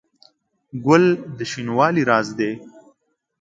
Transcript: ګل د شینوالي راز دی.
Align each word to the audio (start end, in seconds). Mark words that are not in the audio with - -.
ګل 0.85 1.03
د 1.37 1.39
شینوالي 1.51 2.03
راز 2.09 2.27
دی. 2.37 2.51